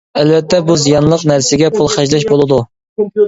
ئەلۋەتتە 0.19 0.59
بۇ 0.69 0.77
زىيانلىق 0.83 1.25
نەرسىگە 1.31 1.69
پۇل 1.75 1.91
خەجلەش 1.97 2.27
بولىدۇ. 2.31 2.59